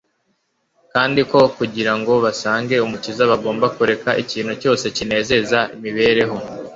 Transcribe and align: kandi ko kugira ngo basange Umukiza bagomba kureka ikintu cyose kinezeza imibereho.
kandi 0.93 1.21
ko 1.31 1.39
kugira 1.57 1.93
ngo 1.99 2.13
basange 2.25 2.75
Umukiza 2.85 3.23
bagomba 3.31 3.65
kureka 3.75 4.09
ikintu 4.23 4.53
cyose 4.61 4.85
kinezeza 4.95 5.59
imibereho. 5.75 6.37